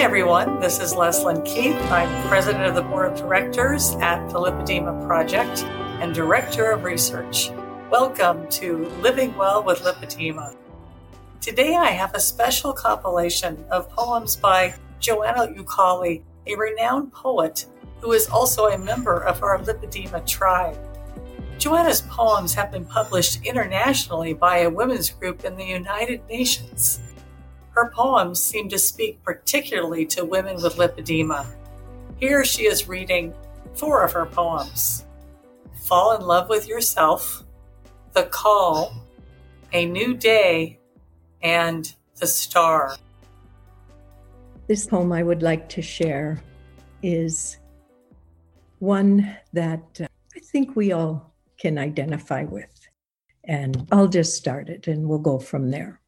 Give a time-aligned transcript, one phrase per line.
[0.00, 0.58] Everyone.
[0.60, 1.76] This is Leslyn Keith.
[1.92, 5.64] I'm president of the board of directors at the Lipedema Project
[6.00, 7.50] and director of research.
[7.90, 10.56] Welcome to Living Well with Lipedema.
[11.42, 17.66] Today, I have a special compilation of poems by Joanna Ukali, a renowned poet
[18.00, 20.78] who is also a member of our Lipedema tribe.
[21.58, 27.00] Joanna's poems have been published internationally by a women's group in the United Nations.
[27.80, 31.46] Her poems seem to speak particularly to women with lipedema.
[32.18, 33.32] Here she is reading
[33.72, 35.06] four of her poems
[35.86, 37.42] Fall in Love with Yourself,
[38.12, 38.92] The Call,
[39.72, 40.78] A New Day,
[41.40, 42.96] and The Star.
[44.66, 46.42] This poem I would like to share
[47.02, 47.56] is
[48.80, 50.06] one that uh,
[50.36, 52.90] I think we all can identify with.
[53.44, 55.99] And I'll just start it and we'll go from there.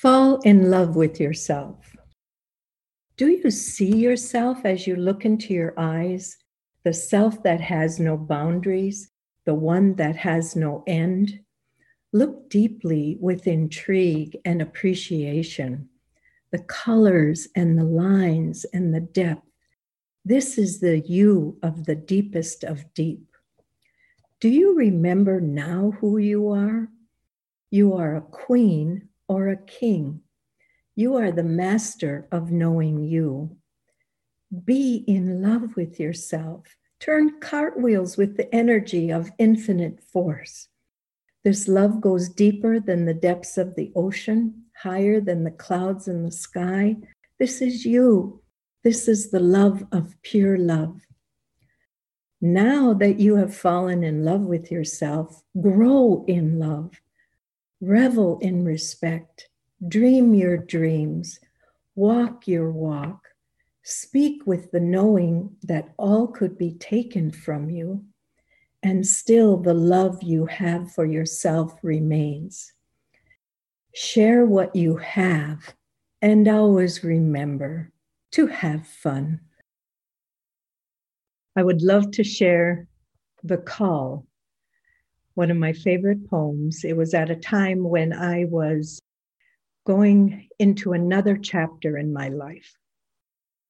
[0.00, 1.94] Fall in love with yourself.
[3.18, 6.38] Do you see yourself as you look into your eyes,
[6.84, 9.10] the self that has no boundaries,
[9.44, 11.40] the one that has no end?
[12.14, 15.90] Look deeply with intrigue and appreciation,
[16.50, 19.46] the colors and the lines and the depth.
[20.24, 23.26] This is the you of the deepest of deep.
[24.40, 26.88] Do you remember now who you are?
[27.70, 30.20] You are a queen or a king.
[30.96, 33.56] You are the master of knowing you.
[34.64, 36.76] Be in love with yourself.
[36.98, 40.66] Turn cartwheels with the energy of infinite force.
[41.44, 46.24] This love goes deeper than the depths of the ocean, higher than the clouds in
[46.24, 46.96] the sky.
[47.38, 48.42] This is you.
[48.82, 51.06] This is the love of pure love.
[52.40, 57.00] Now that you have fallen in love with yourself, grow in love.
[57.80, 59.48] Revel in respect,
[59.88, 61.40] dream your dreams,
[61.94, 63.28] walk your walk,
[63.82, 68.04] speak with the knowing that all could be taken from you,
[68.82, 72.72] and still the love you have for yourself remains.
[73.94, 75.74] Share what you have,
[76.20, 77.92] and always remember
[78.32, 79.40] to have fun.
[81.56, 82.86] I would love to share
[83.42, 84.26] The Call
[85.34, 86.84] one of my favorite poems.
[86.84, 89.00] It was at a time when I was
[89.86, 92.76] going into another chapter in my life.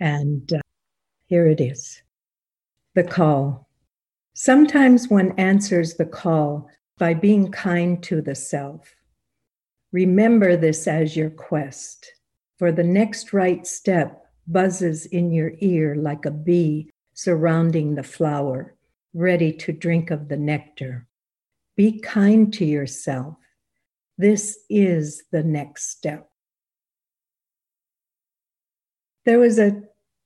[0.00, 0.60] And uh,
[1.26, 2.02] here it is
[2.94, 3.68] The Call.
[4.34, 8.94] Sometimes one answers the call by being kind to the self.
[9.92, 12.12] Remember this as your quest,
[12.58, 18.74] for the next right step buzzes in your ear like a bee surrounding the flower,
[19.14, 21.06] ready to drink of the nectar.
[21.76, 23.36] Be kind to yourself.
[24.16, 26.28] This is the next step.
[29.24, 29.82] There was a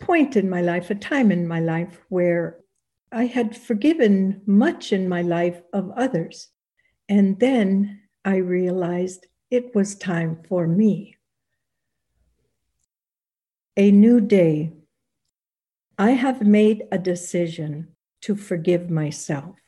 [0.00, 2.58] point in my life, a time in my life where
[3.10, 6.48] I had forgiven much in my life of others.
[7.08, 11.16] And then I realized it was time for me.
[13.76, 14.72] A new day.
[15.98, 17.88] I have made a decision
[18.22, 19.61] to forgive myself.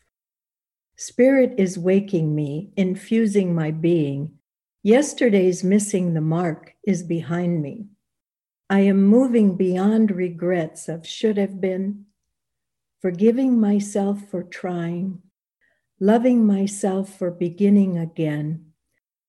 [0.97, 4.33] Spirit is waking me, infusing my being.
[4.83, 7.87] Yesterday's missing the mark is behind me.
[8.71, 12.07] I am moving beyond regrets of should have been,
[13.03, 15.21] forgiving myself for trying,
[16.01, 18.73] loving myself for beginning again,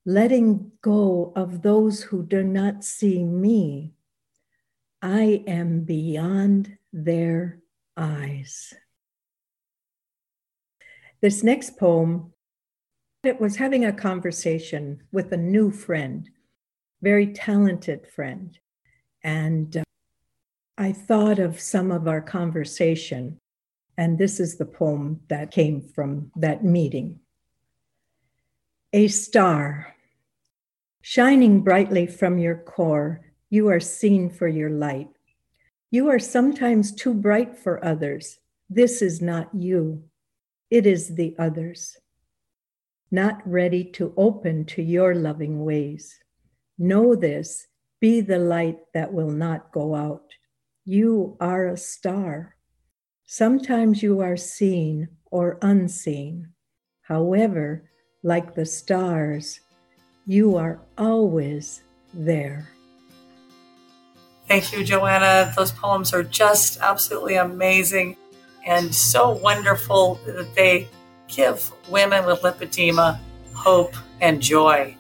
[0.06, 3.94] letting go of those who do not see me.
[5.02, 7.60] I am beyond their
[7.98, 8.74] eyes.
[11.22, 12.34] This next poem,
[13.24, 16.30] it was having a conversation with a new friend,
[17.02, 18.58] very talented friend.
[19.24, 19.84] And uh,
[20.78, 23.40] I thought of some of our conversation,
[23.98, 27.20] and this is the poem that came from that meeting.
[28.94, 29.96] A star,
[31.02, 35.10] shining brightly from your core, you are seen for your light.
[35.92, 38.38] You are sometimes too bright for others.
[38.70, 40.04] This is not you.
[40.70, 41.98] It is the others,
[43.12, 46.20] not ready to open to your loving ways.
[46.78, 47.68] Know this,
[48.02, 50.26] be the light that will not go out.
[50.84, 52.56] You are a star.
[53.26, 56.50] Sometimes you are seen or unseen.
[57.02, 57.90] However,
[58.24, 59.60] like the stars,
[60.26, 61.84] you are always
[62.14, 62.70] there.
[64.48, 65.54] Thank you, Joanna.
[65.56, 68.18] Those poems are just absolutely amazing
[68.66, 70.88] and so wonderful that they
[71.28, 73.20] give women with lipedema
[73.54, 74.96] hope and joy.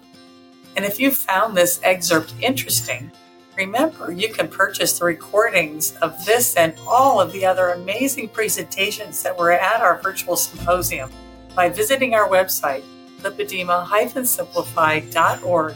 [0.75, 3.11] And if you found this excerpt interesting,
[3.57, 9.23] Remember, you can purchase the recordings of this and all of the other amazing presentations
[9.23, 11.09] that were at our virtual symposium
[11.55, 12.83] by visiting our website,
[13.21, 15.75] lipedema-simplified.org,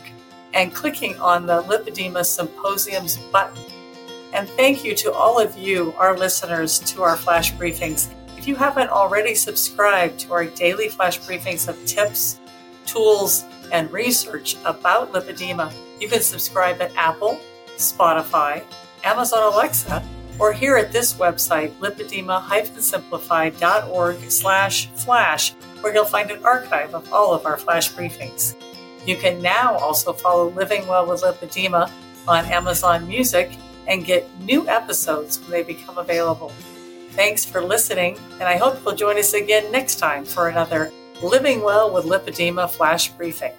[0.53, 3.63] and clicking on the Lipedema Symposiums button.
[4.39, 8.07] And thank you to all of you, our listeners, to our flash briefings.
[8.37, 12.39] If you haven't already subscribed to our daily flash briefings of tips,
[12.85, 13.43] tools,
[13.73, 17.37] and research about lipedema, you can subscribe at Apple,
[17.75, 18.63] Spotify,
[19.03, 20.01] Amazon Alexa,
[20.39, 27.33] or here at this website, lipedema-simplified.org slash flash, where you'll find an archive of all
[27.33, 28.55] of our flash briefings.
[29.05, 31.91] You can now also follow Living Well with Lipedema
[32.25, 33.59] on Amazon Music
[33.89, 36.53] and get new episodes when they become available.
[37.11, 40.91] Thanks for listening, and I hope you'll join us again next time for another
[41.21, 43.51] Living Well with Lipedema flash briefing.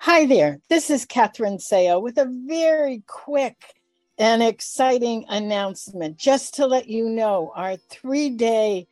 [0.00, 3.74] Hi there, this is Catherine Seo with a very quick
[4.18, 8.86] and exciting announcement just to let you know our three day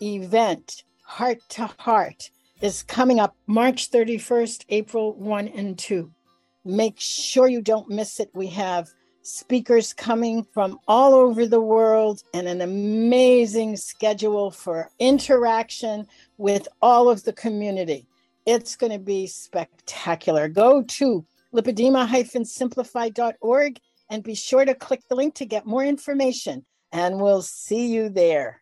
[0.00, 6.12] event, Heart to Heart, is coming up March 31st, April 1 and 2.
[6.66, 8.28] Make sure you don't miss it.
[8.34, 8.90] We have
[9.22, 16.06] speakers coming from all over the world and an amazing schedule for interaction
[16.36, 18.06] with all of the community.
[18.44, 20.46] It's going to be spectacular.
[20.46, 21.24] Go to
[21.54, 26.66] lipedema-simplified.org and be sure to click the link to get more information.
[26.92, 28.60] And we'll see you there.